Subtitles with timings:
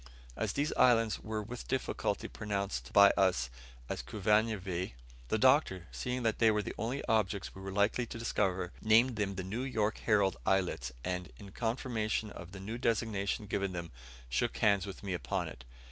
[0.35, 3.51] As these islands were with difficulty pronounced by us
[3.87, 4.93] as Kavunvweh,
[5.27, 9.15] the Doctor, seeing that they were the only objects we were likely to discover, named
[9.15, 13.91] them the "'New York Herald' Islets;" and, in confirmation of the new designation given them,
[14.27, 15.65] shook hands with me upon it.